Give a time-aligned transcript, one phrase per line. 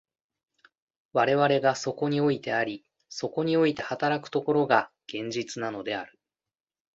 [1.13, 6.17] 我々がそこにおいてあり、そこにおいて働く所が、現実なのである。